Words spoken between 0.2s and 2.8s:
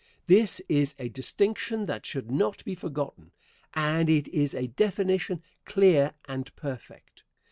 This is a distinction that should not be